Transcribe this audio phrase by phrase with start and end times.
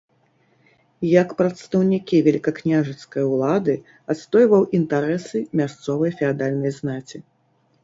[1.21, 3.73] Як прадстаўнікі велікакняжацкай улады
[4.15, 7.17] адстойваў інтарэсы мясцовай феадальнай знаці.